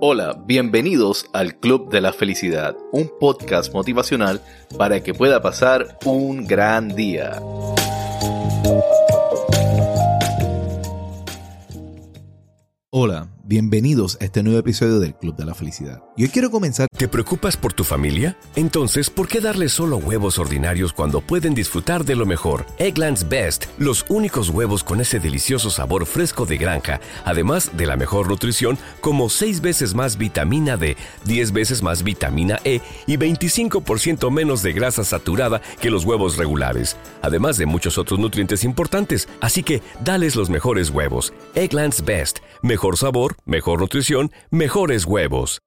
[0.00, 4.42] Hola, bienvenidos al Club de la Felicidad, un podcast motivacional
[4.76, 7.40] para que pueda pasar un gran día.
[12.90, 16.02] Hola, bienvenidos a este nuevo episodio del Club de la Felicidad.
[16.16, 16.88] Y hoy quiero comenzar...
[16.96, 18.38] ¿Te preocupas por tu familia?
[18.56, 22.64] Entonces, ¿por qué darles solo huevos ordinarios cuando pueden disfrutar de lo mejor?
[22.78, 27.96] Eggland's Best, los únicos huevos con ese delicioso sabor fresco de granja, además de la
[27.96, 34.30] mejor nutrición, como 6 veces más vitamina D, 10 veces más vitamina E y 25%
[34.30, 39.28] menos de grasa saturada que los huevos regulares, además de muchos otros nutrientes importantes.
[39.40, 41.34] Así que, dales los mejores huevos.
[41.54, 45.60] Eggland's Best, mejor sabor, mejor nutrición, mejores huevos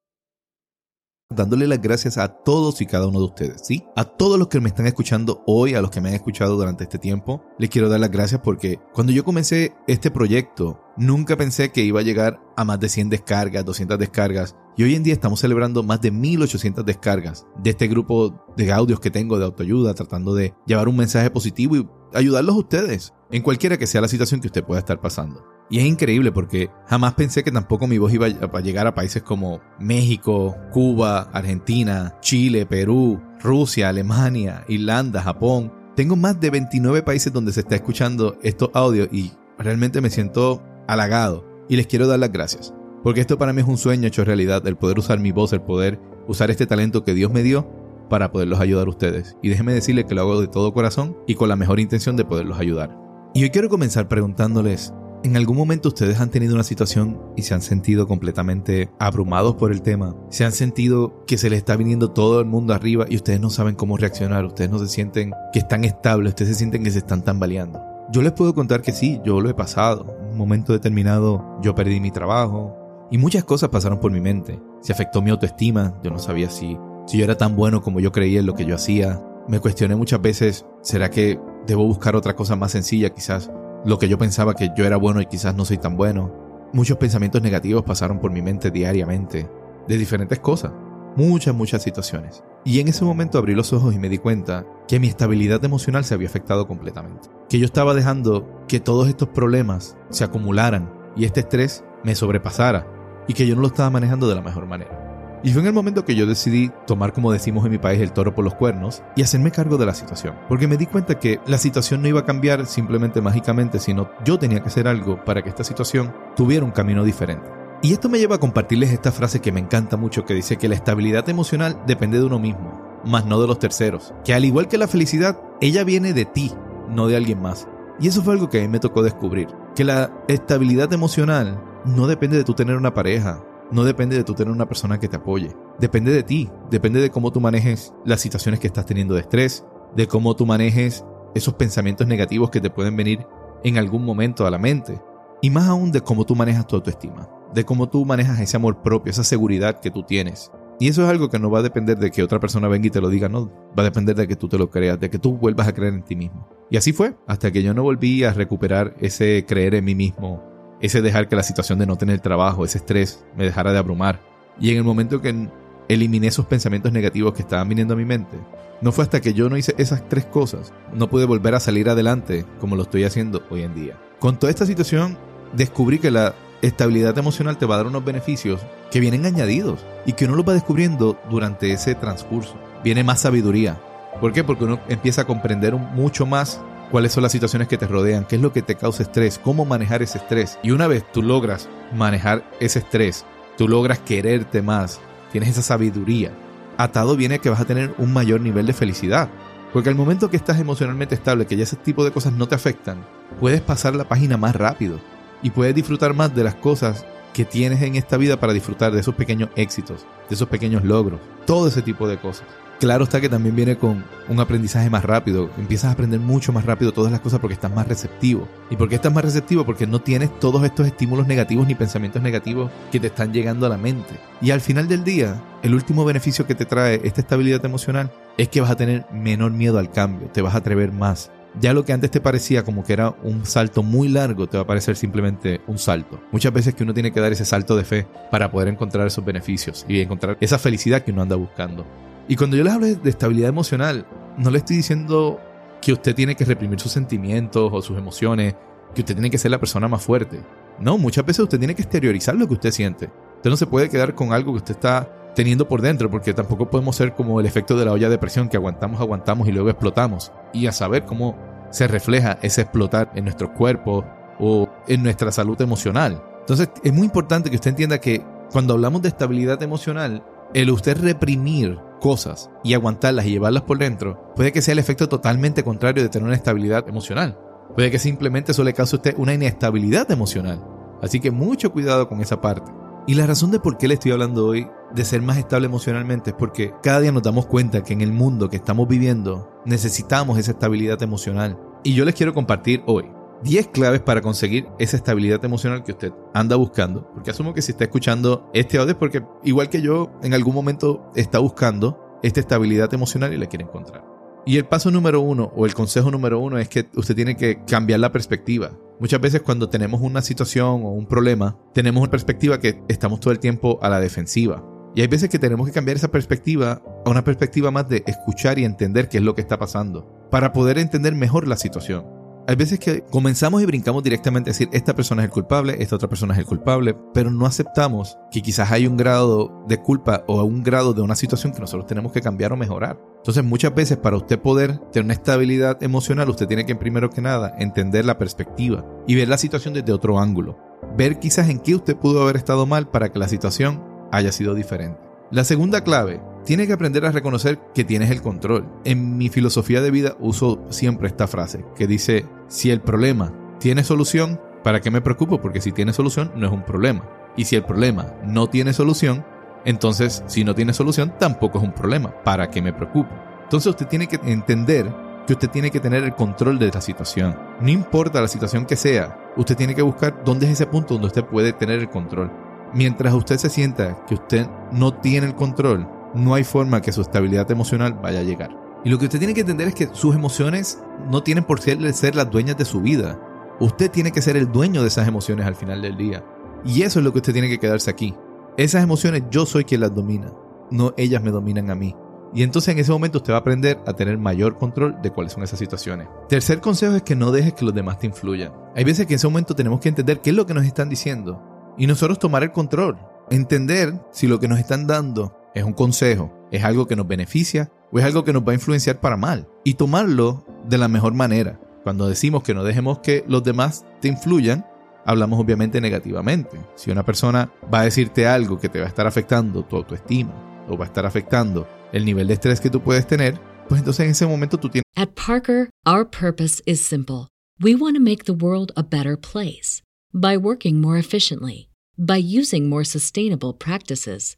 [1.29, 3.83] dándole las gracias a todos y cada uno de ustedes, ¿sí?
[3.95, 6.85] A todos los que me están escuchando hoy, a los que me han escuchado durante
[6.85, 11.71] este tiempo, les quiero dar las gracias porque cuando yo comencé este proyecto, nunca pensé
[11.71, 15.13] que iba a llegar a más de 100 descargas, 200 descargas, y hoy en día
[15.13, 19.93] estamos celebrando más de 1800 descargas de este grupo de audios que tengo de autoayuda,
[19.95, 24.07] tratando de llevar un mensaje positivo y ayudarlos a ustedes, en cualquiera que sea la
[24.07, 25.56] situación que usted pueda estar pasando.
[25.69, 29.21] Y es increíble porque jamás pensé que tampoco mi voz iba a llegar a países
[29.21, 35.73] como México, Cuba, Argentina, Chile, Perú, Rusia, Alemania, Irlanda, Japón.
[35.95, 40.63] Tengo más de 29 países donde se está escuchando estos audios y realmente me siento
[40.87, 42.73] halagado y les quiero dar las gracias.
[43.03, 45.61] Porque esto para mí es un sueño hecho realidad, el poder usar mi voz, el
[45.61, 47.69] poder usar este talento que Dios me dio
[48.09, 49.37] para poderlos ayudar a ustedes.
[49.41, 52.25] Y déjenme decirles que lo hago de todo corazón y con la mejor intención de
[52.25, 52.97] poderlos ayudar.
[53.33, 57.53] Y hoy quiero comenzar preguntándoles, ¿En algún momento ustedes han tenido una situación y se
[57.53, 60.15] han sentido completamente abrumados por el tema?
[60.29, 63.49] ¿Se han sentido que se les está viniendo todo el mundo arriba y ustedes no
[63.49, 64.45] saben cómo reaccionar?
[64.45, 66.29] ¿Ustedes no se sienten que están estables?
[66.29, 67.81] ¿Ustedes se sienten que se están tambaleando?
[68.11, 70.15] Yo les puedo contar que sí, yo lo he pasado.
[70.21, 72.77] En un momento determinado yo perdí mi trabajo
[73.09, 74.61] y muchas cosas pasaron por mi mente.
[74.81, 78.11] Se afectó mi autoestima, yo no sabía si, si yo era tan bueno como yo
[78.11, 79.21] creía en lo que yo hacía.
[79.47, 83.49] Me cuestioné muchas veces, ¿será que debo buscar otra cosa más sencilla quizás?
[83.87, 86.33] Lo que yo pensaba que yo era bueno y quizás no soy tan bueno.
[86.73, 89.49] Muchos pensamientos negativos pasaron por mi mente diariamente,
[89.87, 90.73] de diferentes cosas,
[91.15, 92.43] muchas, muchas situaciones.
[92.65, 96.03] Y en ese momento abrí los ojos y me di cuenta que mi estabilidad emocional
[96.03, 97.29] se había afectado completamente.
[97.47, 102.85] Que yo estaba dejando que todos estos problemas se acumularan y este estrés me sobrepasara
[103.25, 105.06] y que yo no lo estaba manejando de la mejor manera.
[105.47, 108.11] Y fue en el momento que yo decidí tomar, como decimos en mi país, el
[108.11, 110.35] toro por los cuernos y hacerme cargo de la situación.
[110.49, 114.37] Porque me di cuenta que la situación no iba a cambiar simplemente mágicamente, sino yo
[114.37, 117.49] tenía que hacer algo para que esta situación tuviera un camino diferente.
[117.81, 120.67] Y esto me lleva a compartirles esta frase que me encanta mucho, que dice que
[120.67, 124.13] la estabilidad emocional depende de uno mismo, más no de los terceros.
[124.25, 126.51] Que al igual que la felicidad, ella viene de ti,
[126.89, 127.69] no de alguien más.
[128.01, 129.47] Y eso fue algo que a mí me tocó descubrir.
[129.77, 133.41] Que la estabilidad emocional no depende de tú tener una pareja,
[133.71, 135.55] no depende de tú tener una persona que te apoye.
[135.79, 136.49] Depende de ti.
[136.69, 139.65] Depende de cómo tú manejes las situaciones que estás teniendo de estrés,
[139.95, 141.05] de cómo tú manejes
[141.35, 143.25] esos pensamientos negativos que te pueden venir
[143.63, 145.01] en algún momento a la mente.
[145.41, 148.81] Y más aún de cómo tú manejas tu autoestima, de cómo tú manejas ese amor
[148.81, 150.51] propio, esa seguridad que tú tienes.
[150.79, 152.91] Y eso es algo que no va a depender de que otra persona venga y
[152.91, 155.17] te lo diga, no, va a depender de que tú te lo creas, de que
[155.17, 156.47] tú vuelvas a creer en ti mismo.
[156.69, 160.56] Y así fue, hasta que yo no volví a recuperar ese creer en mí mismo
[160.81, 164.21] ese dejar que la situación de no tener trabajo, ese estrés, me dejara de abrumar.
[164.59, 165.49] Y en el momento que
[165.87, 168.37] eliminé esos pensamientos negativos que estaban viniendo a mi mente,
[168.81, 171.89] no fue hasta que yo no hice esas tres cosas, no pude volver a salir
[171.89, 173.97] adelante como lo estoy haciendo hoy en día.
[174.19, 175.17] Con toda esta situación,
[175.53, 178.61] descubrí que la estabilidad emocional te va a dar unos beneficios
[178.91, 182.55] que vienen añadidos y que uno los va descubriendo durante ese transcurso.
[182.83, 183.79] Viene más sabiduría.
[184.19, 184.43] ¿Por qué?
[184.43, 186.61] Porque uno empieza a comprender mucho más
[186.91, 189.65] cuáles son las situaciones que te rodean, qué es lo que te causa estrés, cómo
[189.65, 190.57] manejar ese estrés.
[190.63, 193.25] Y una vez tú logras manejar ese estrés,
[193.57, 194.99] tú logras quererte más,
[195.31, 196.31] tienes esa sabiduría,
[196.77, 199.29] atado viene que vas a tener un mayor nivel de felicidad.
[199.73, 202.55] Porque al momento que estás emocionalmente estable, que ya ese tipo de cosas no te
[202.55, 203.05] afectan,
[203.39, 204.99] puedes pasar la página más rápido
[205.43, 209.01] y puedes disfrutar más de las cosas que tienes en esta vida para disfrutar de
[209.01, 212.47] esos pequeños éxitos, de esos pequeños logros, todo ese tipo de cosas.
[212.79, 215.49] Claro está que también viene con un aprendizaje más rápido.
[215.57, 218.47] Empiezas a aprender mucho más rápido todas las cosas porque estás más receptivo.
[218.69, 219.65] ¿Y por qué estás más receptivo?
[219.65, 223.69] Porque no tienes todos estos estímulos negativos ni pensamientos negativos que te están llegando a
[223.69, 224.13] la mente.
[224.41, 228.49] Y al final del día, el último beneficio que te trae esta estabilidad emocional es
[228.49, 231.31] que vas a tener menor miedo al cambio, te vas a atrever más.
[231.59, 234.63] Ya lo que antes te parecía como que era un salto muy largo, te va
[234.63, 236.21] a parecer simplemente un salto.
[236.31, 239.25] Muchas veces que uno tiene que dar ese salto de fe para poder encontrar esos
[239.25, 241.87] beneficios y encontrar esa felicidad que uno anda buscando.
[242.27, 244.05] Y cuando yo les hablo de estabilidad emocional,
[244.37, 245.39] no le estoy diciendo
[245.81, 248.55] que usted tiene que reprimir sus sentimientos o sus emociones,
[248.93, 250.41] que usted tiene que ser la persona más fuerte.
[250.79, 253.09] No, muchas veces usted tiene que exteriorizar lo que usted siente.
[253.37, 256.69] Usted no se puede quedar con algo que usted está teniendo por dentro, porque tampoco
[256.69, 259.69] podemos ser como el efecto de la olla de presión que aguantamos, aguantamos y luego
[259.69, 260.31] explotamos.
[260.51, 261.37] Y a saber cómo
[261.69, 264.03] se refleja ese explotar en nuestro cuerpo
[264.39, 266.21] o en nuestra salud emocional.
[266.39, 270.97] Entonces es muy importante que usted entienda que cuando hablamos de estabilidad emocional, el usted
[271.01, 276.03] reprimir cosas y aguantarlas y llevarlas por dentro puede que sea el efecto totalmente contrario
[276.03, 277.37] de tener una estabilidad emocional.
[277.75, 280.63] Puede que simplemente eso le cause a usted una inestabilidad emocional.
[281.01, 282.71] Así que mucho cuidado con esa parte.
[283.05, 286.31] Y la razón de por qué le estoy hablando hoy de ser más estable emocionalmente
[286.31, 290.37] es porque cada día nos damos cuenta que en el mundo que estamos viviendo necesitamos
[290.37, 291.59] esa estabilidad emocional.
[291.83, 293.05] Y yo les quiero compartir hoy
[293.43, 297.09] 10 claves para conseguir esa estabilidad emocional que usted anda buscando.
[297.13, 300.55] Porque asumo que si está escuchando este audio es porque igual que yo en algún
[300.55, 304.03] momento está buscando esta estabilidad emocional y la quiere encontrar.
[304.45, 307.65] Y el paso número uno o el consejo número uno es que usted tiene que
[307.65, 308.71] cambiar la perspectiva.
[308.99, 313.31] Muchas veces cuando tenemos una situación o un problema, tenemos una perspectiva que estamos todo
[313.31, 314.63] el tiempo a la defensiva.
[314.95, 318.57] Y hay veces que tenemos que cambiar esa perspectiva a una perspectiva más de escuchar
[318.57, 322.16] y entender qué es lo que está pasando, para poder entender mejor la situación.
[322.49, 325.97] Hay veces que comenzamos y brincamos directamente a decir, esta persona es el culpable, esta
[325.97, 330.23] otra persona es el culpable, pero no aceptamos que quizás hay un grado de culpa
[330.27, 333.01] o un grado de una situación que nosotros tenemos que cambiar o mejorar.
[333.17, 337.21] Entonces muchas veces para usted poder tener una estabilidad emocional, usted tiene que primero que
[337.21, 340.57] nada entender la perspectiva y ver la situación desde otro ángulo.
[340.95, 343.83] Ver quizás en qué usted pudo haber estado mal para que la situación
[344.13, 345.01] haya sido diferente.
[345.31, 348.65] La segunda clave, tiene que aprender a reconocer que tienes el control.
[348.85, 353.83] En mi filosofía de vida uso siempre esta frase que dice, si el problema tiene
[353.83, 355.41] solución, ¿para qué me preocupo?
[355.41, 357.03] Porque si tiene solución no es un problema.
[357.35, 359.25] Y si el problema no tiene solución,
[359.65, 362.13] entonces si no tiene solución tampoco es un problema.
[362.23, 363.09] ¿Para qué me preocupo?
[363.43, 364.89] Entonces usted tiene que entender
[365.27, 367.37] que usted tiene que tener el control de la situación.
[367.59, 371.07] No importa la situación que sea, usted tiene que buscar dónde es ese punto donde
[371.07, 372.31] usted puede tener el control.
[372.73, 377.01] Mientras usted se sienta que usted no tiene el control, no hay forma que su
[377.01, 378.55] estabilidad emocional vaya a llegar.
[378.83, 381.93] Y lo que usted tiene que entender es que sus emociones no tienen por qué
[381.93, 383.19] ser las dueñas de su vida.
[383.59, 386.23] Usted tiene que ser el dueño de esas emociones al final del día.
[386.63, 388.15] Y eso es lo que usted tiene que quedarse aquí.
[388.55, 390.31] Esas emociones yo soy quien las domina,
[390.71, 391.95] no ellas me dominan a mí.
[392.33, 395.33] Y entonces en ese momento usted va a aprender a tener mayor control de cuáles
[395.33, 396.07] son esas situaciones.
[396.27, 398.53] Tercer consejo es que no dejes que los demás te influyan.
[398.75, 400.89] Hay veces que en ese momento tenemos que entender qué es lo que nos están
[400.89, 401.41] diciendo
[401.77, 402.97] y nosotros tomar el control.
[403.29, 407.71] Entender si lo que nos están dando es un consejo, es algo que nos beneficia
[407.91, 409.47] o es algo que nos va a influenciar para mal.
[409.63, 411.59] Y tomarlo de la mejor manera.
[411.83, 414.65] Cuando decimos que no dejemos que los demás te influyan,
[415.05, 416.59] hablamos obviamente negativamente.
[416.75, 420.33] Si una persona va a decirte algo que te va a estar afectando tu autoestima
[420.67, 423.39] o va a estar afectando el nivel de estrés que tú puedes tener,
[423.69, 424.83] pues entonces en ese momento tú tienes...
[424.95, 427.29] At Parker, our purpose is simple.
[427.59, 429.81] We want to make the world a better place
[430.13, 434.37] by working more efficiently, by using more sustainable practices,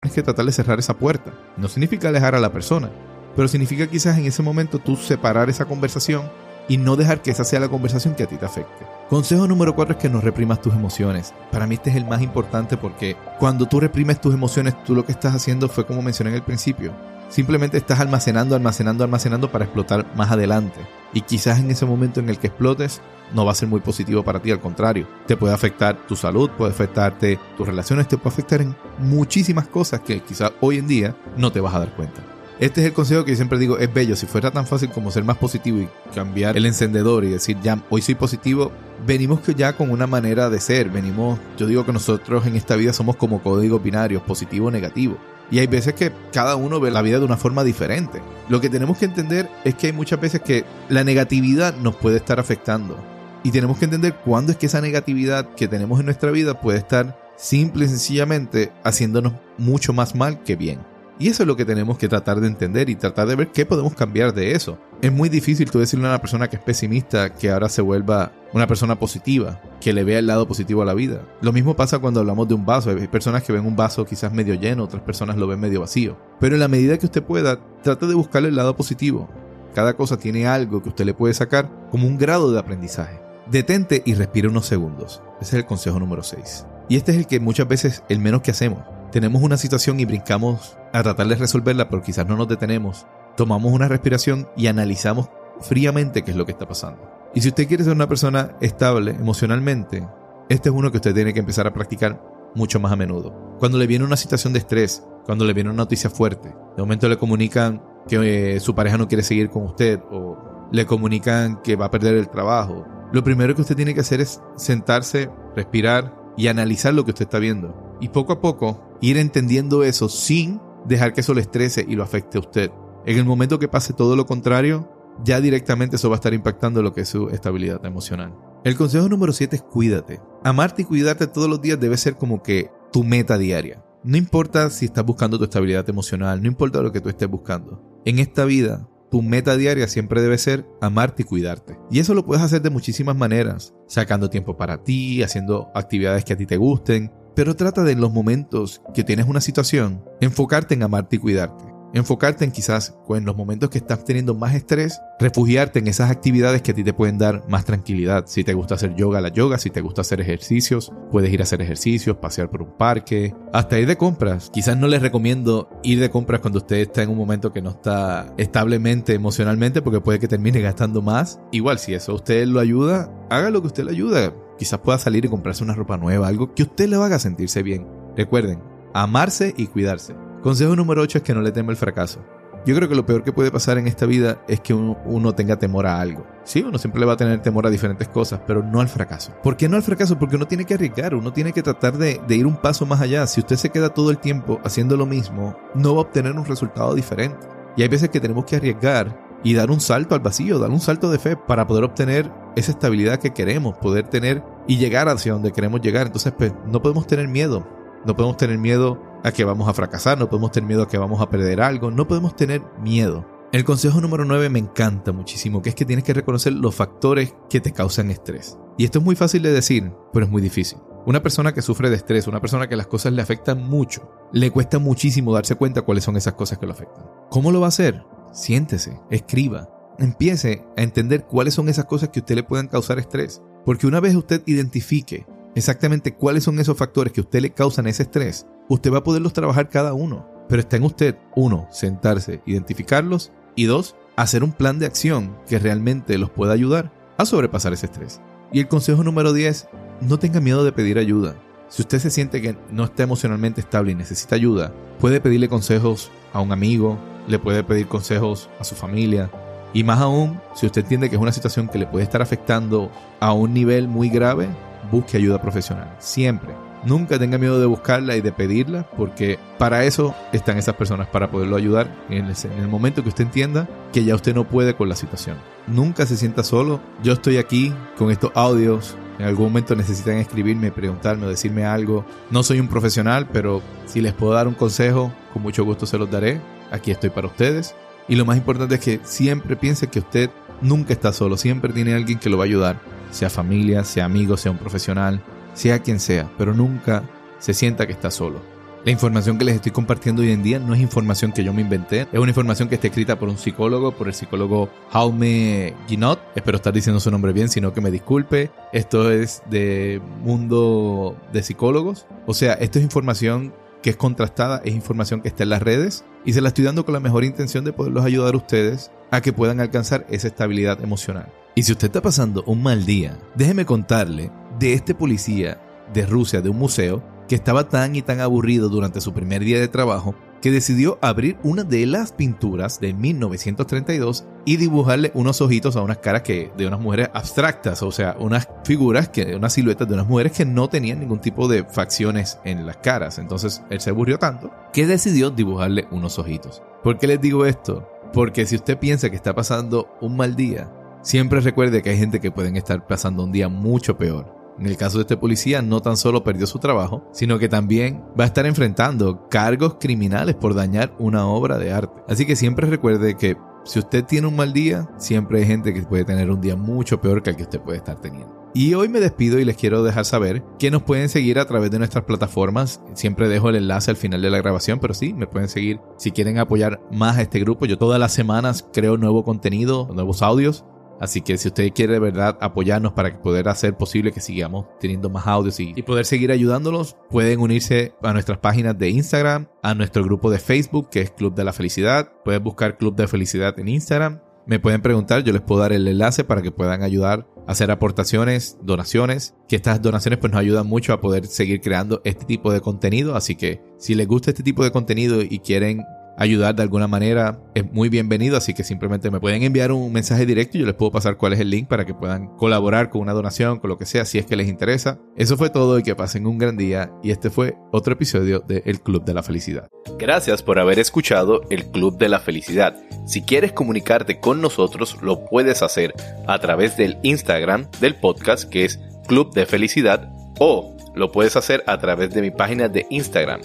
[0.00, 1.32] Es que tratar de cerrar esa puerta.
[1.56, 2.90] No significa alejar a la persona,
[3.36, 6.30] pero significa quizás en ese momento tú separar esa conversación
[6.68, 8.86] y no dejar que esa sea la conversación que a ti te afecte.
[9.08, 11.34] Consejo número cuatro es que no reprimas tus emociones.
[11.50, 15.04] Para mí este es el más importante porque cuando tú reprimes tus emociones, tú lo
[15.04, 16.92] que estás haciendo fue como mencioné en el principio.
[17.32, 20.78] Simplemente estás almacenando, almacenando, almacenando para explotar más adelante.
[21.14, 23.00] Y quizás en ese momento en el que explotes
[23.32, 25.08] no va a ser muy positivo para ti, al contrario.
[25.26, 30.00] Te puede afectar tu salud, puede afectarte tus relaciones, te puede afectar en muchísimas cosas
[30.00, 32.20] que quizás hoy en día no te vas a dar cuenta.
[32.60, 35.10] Este es el consejo que yo siempre digo, es bello, si fuera tan fácil como
[35.10, 38.70] ser más positivo y cambiar el encendedor y decir, ya, hoy soy positivo,
[39.06, 42.76] venimos que ya con una manera de ser, venimos, yo digo que nosotros en esta
[42.76, 45.16] vida somos como códigos binarios, positivo o negativo.
[45.50, 48.20] Y hay veces que cada uno ve la vida de una forma diferente.
[48.48, 52.16] Lo que tenemos que entender es que hay muchas veces que la negatividad nos puede
[52.16, 52.96] estar afectando.
[53.44, 56.78] Y tenemos que entender cuándo es que esa negatividad que tenemos en nuestra vida puede
[56.78, 60.80] estar simple y sencillamente haciéndonos mucho más mal que bien.
[61.18, 63.66] Y eso es lo que tenemos que tratar de entender y tratar de ver qué
[63.66, 64.78] podemos cambiar de eso.
[65.02, 68.30] Es muy difícil tú decirle a una persona que es pesimista que ahora se vuelva
[68.52, 71.22] una persona positiva, que le vea el lado positivo a la vida.
[71.40, 72.90] Lo mismo pasa cuando hablamos de un vaso.
[72.90, 76.16] Hay personas que ven un vaso quizás medio lleno, otras personas lo ven medio vacío.
[76.38, 79.28] Pero en la medida que usted pueda, trate de buscarle el lado positivo.
[79.74, 83.20] Cada cosa tiene algo que usted le puede sacar como un grado de aprendizaje.
[83.50, 85.20] Detente y respire unos segundos.
[85.40, 86.64] Ese es el consejo número 6.
[86.88, 88.84] Y este es el que muchas veces el menos que hacemos.
[89.10, 93.04] Tenemos una situación y brincamos a tratar de resolverla, pero quizás no nos detenemos.
[93.36, 95.28] Tomamos una respiración y analizamos
[95.60, 97.10] fríamente qué es lo que está pasando.
[97.34, 100.06] Y si usted quiere ser una persona estable emocionalmente,
[100.48, 102.22] este es uno que usted tiene que empezar a practicar
[102.54, 103.56] mucho más a menudo.
[103.58, 107.08] Cuando le viene una situación de estrés, cuando le viene una noticia fuerte, de momento
[107.08, 111.76] le comunican que eh, su pareja no quiere seguir con usted o le comunican que
[111.76, 116.14] va a perder el trabajo, lo primero que usted tiene que hacer es sentarse, respirar
[116.36, 117.96] y analizar lo que usted está viendo.
[118.00, 122.02] Y poco a poco ir entendiendo eso sin dejar que eso le estrese y lo
[122.02, 122.70] afecte a usted.
[123.04, 124.88] En el momento que pase todo lo contrario,
[125.24, 128.34] ya directamente eso va a estar impactando lo que es su estabilidad emocional.
[128.64, 130.20] El consejo número 7 es cuídate.
[130.44, 133.84] Amarte y cuidarte todos los días debe ser como que tu meta diaria.
[134.04, 137.82] No importa si estás buscando tu estabilidad emocional, no importa lo que tú estés buscando.
[138.04, 141.78] En esta vida, tu meta diaria siempre debe ser amarte y cuidarte.
[141.90, 146.32] Y eso lo puedes hacer de muchísimas maneras, sacando tiempo para ti, haciendo actividades que
[146.32, 150.74] a ti te gusten, pero trata de en los momentos que tienes una situación, enfocarte
[150.74, 151.71] en amarte y cuidarte.
[151.94, 156.62] Enfocarte en quizás en los momentos que estás teniendo más estrés, refugiarte en esas actividades
[156.62, 158.24] que a ti te pueden dar más tranquilidad.
[158.26, 159.58] Si te gusta hacer yoga, la yoga.
[159.58, 163.78] Si te gusta hacer ejercicios, puedes ir a hacer ejercicios, pasear por un parque, hasta
[163.78, 164.50] ir de compras.
[164.52, 167.70] Quizás no les recomiendo ir de compras cuando usted está en un momento que no
[167.70, 171.40] está establemente emocionalmente porque puede que termine gastando más.
[171.50, 174.34] Igual, si eso a usted lo ayuda, haga lo que usted le ayuda.
[174.58, 177.86] Quizás pueda salir y comprarse una ropa nueva, algo que usted le haga sentirse bien.
[178.16, 178.62] Recuerden,
[178.94, 180.14] amarse y cuidarse.
[180.42, 182.18] Consejo número 8 es que no le tema el fracaso.
[182.66, 185.56] Yo creo que lo peor que puede pasar en esta vida es que uno, tenga
[185.56, 186.26] temor a algo.
[186.42, 189.32] Sí, uno siempre le va a tener temor a diferentes cosas, pero no al fracaso.
[189.40, 190.18] ¿Por qué no al fracaso?
[190.18, 193.24] Porque uno tiene que arriesgar, uno tiene que tratar de, ir un paso más allá.
[193.28, 196.44] Si usted se queda todo el tiempo haciendo lo mismo, no va a obtener un
[196.44, 197.46] resultado diferente.
[197.76, 200.80] Y hay veces que tenemos que arriesgar y dar un salto al vacío, dar un
[200.80, 205.34] salto de fe para poder obtener esa estabilidad que queremos, poder tener y llegar hacia
[205.34, 206.06] donde queremos llegar.
[206.06, 207.64] Entonces, pues, no podemos tener miedo.
[208.04, 210.98] No podemos tener miedo a que vamos a fracasar, no podemos tener miedo a que
[210.98, 213.26] vamos a perder algo, no podemos tener miedo.
[213.52, 217.34] El consejo número 9 me encanta muchísimo, que es que tienes que reconocer los factores
[217.50, 218.58] que te causan estrés.
[218.78, 220.78] Y esto es muy fácil de decir, pero es muy difícil.
[221.04, 224.50] Una persona que sufre de estrés, una persona que las cosas le afectan mucho, le
[224.50, 227.04] cuesta muchísimo darse cuenta cuáles son esas cosas que lo afectan.
[227.28, 228.04] ¿Cómo lo va a hacer?
[228.32, 232.98] Siéntese, escriba, empiece a entender cuáles son esas cosas que a usted le puedan causar
[232.98, 233.42] estrés.
[233.66, 237.86] Porque una vez usted identifique exactamente cuáles son esos factores que a usted le causan
[237.86, 240.26] ese estrés, usted va a poderlos trabajar cada uno.
[240.48, 245.58] Pero está en usted, uno, sentarse, identificarlos y dos, hacer un plan de acción que
[245.58, 248.20] realmente los pueda ayudar a sobrepasar ese estrés.
[248.52, 249.68] Y el consejo número 10,
[250.00, 251.36] no tenga miedo de pedir ayuda.
[251.68, 256.10] Si usted se siente que no está emocionalmente estable y necesita ayuda, puede pedirle consejos
[256.32, 256.98] a un amigo,
[257.28, 259.30] le puede pedir consejos a su familia.
[259.72, 262.90] Y más aún, si usted entiende que es una situación que le puede estar afectando
[263.20, 264.48] a un nivel muy grave,
[264.90, 265.94] busque ayuda profesional.
[265.98, 266.71] Siempre.
[266.84, 271.30] Nunca tenga miedo de buscarla y de pedirla, porque para eso están esas personas, para
[271.30, 274.96] poderlo ayudar en el, momento que usted entienda que ya usted no puede con la
[274.96, 275.36] situación.
[275.66, 276.80] Nunca se sienta solo.
[277.02, 278.96] Yo estoy aquí con estos audios.
[279.18, 282.04] En algún momento necesitan escribirme, preguntarme o decirme algo.
[282.30, 285.98] No soy un profesional, pero si les puedo dar un consejo, con mucho gusto se
[285.98, 286.40] los daré.
[286.72, 287.74] Aquí estoy para ustedes.
[288.08, 291.94] Y lo más importante es que siempre piense que usted nunca está solo, siempre tiene
[291.94, 295.22] alguien que lo va a ayudar, sea familia, sea amigo, sea un profesional,
[295.54, 297.02] sea quien sea, pero nunca
[297.38, 298.40] se sienta que está solo.
[298.84, 301.60] La información que les estoy compartiendo hoy en día no es información que yo me
[301.60, 306.20] inventé, es una información que está escrita por un psicólogo, por el psicólogo Jaume Guinot,
[306.34, 308.50] espero estar diciendo su nombre bien, sino que me disculpe.
[308.72, 314.74] Esto es de mundo de psicólogos, o sea, esto es información que es contrastada, es
[314.74, 317.64] información que está en las redes y se la estoy dando con la mejor intención
[317.64, 321.32] de poderlos ayudar a ustedes a que puedan alcanzar esa estabilidad emocional.
[321.54, 324.32] Y si usted está pasando un mal día, déjeme contarle
[324.62, 325.60] de este policía
[325.92, 329.58] de Rusia de un museo que estaba tan y tan aburrido durante su primer día
[329.58, 335.74] de trabajo que decidió abrir una de las pinturas de 1932 y dibujarle unos ojitos
[335.74, 339.88] a unas caras que, de unas mujeres abstractas, o sea, unas figuras, que, unas siluetas
[339.88, 343.18] de unas mujeres que no tenían ningún tipo de facciones en las caras.
[343.18, 346.62] Entonces él se aburrió tanto que decidió dibujarle unos ojitos.
[346.84, 347.88] ¿Por qué les digo esto?
[348.12, 350.70] Porque si usted piensa que está pasando un mal día,
[351.02, 354.76] siempre recuerde que hay gente que pueden estar pasando un día mucho peor En el
[354.76, 358.26] caso de este policía, no tan solo perdió su trabajo, sino que también va a
[358.26, 362.02] estar enfrentando cargos criminales por dañar una obra de arte.
[362.08, 365.82] Así que siempre recuerde que si usted tiene un mal día, siempre hay gente que
[365.82, 368.42] puede tener un día mucho peor que el que usted puede estar teniendo.
[368.54, 371.70] Y hoy me despido y les quiero dejar saber que nos pueden seguir a través
[371.70, 372.82] de nuestras plataformas.
[372.92, 376.10] Siempre dejo el enlace al final de la grabación, pero sí, me pueden seguir si
[376.10, 377.64] quieren apoyar más a este grupo.
[377.64, 380.66] Yo todas las semanas creo nuevo contenido, nuevos audios.
[381.02, 385.10] Así que si usted quiere de verdad apoyarnos para poder hacer posible que sigamos teniendo
[385.10, 390.04] más audios y, poder seguir ayudándolos, pueden unirse a nuestras páginas de Instagram, a nuestro
[390.04, 392.12] grupo de Facebook que es Club de la Felicidad.
[392.24, 394.20] Pueden buscar Club de Felicidad en Instagram.
[394.46, 397.72] Me pueden preguntar, yo les puedo dar el enlace para que puedan ayudar a hacer
[397.72, 402.52] aportaciones, donaciones, que estas donaciones pues nos ayudan mucho a poder seguir creando este tipo
[402.52, 403.16] de contenido.
[403.16, 405.82] Así que si les gusta este tipo de contenido y quieren
[406.22, 408.36] ayudar de alguna manera, es muy bienvenido.
[408.36, 411.32] Así que simplemente me pueden enviar un mensaje directo y yo les puedo pasar cuál
[411.32, 414.18] es el link para que puedan colaborar con una donación, con lo que sea, si
[414.18, 414.98] es que les interesa.
[415.16, 416.92] Eso fue todo y que pasen un gran día.
[417.02, 419.68] Y este fue otro episodio de El Club de la Felicidad.
[419.98, 422.76] Gracias por haber escuchado El Club de la Felicidad.
[423.06, 425.94] Si quieres comunicarte con nosotros, lo puedes hacer
[426.26, 431.62] a través del Instagram del podcast que es Club de Felicidad o lo puedes hacer
[431.66, 433.40] a través de mi página de Instagram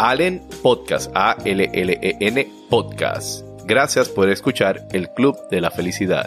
[0.00, 3.44] Allen Podcast, A-L-L-E-N Podcast.
[3.66, 6.26] Gracias por escuchar el Club de la Felicidad.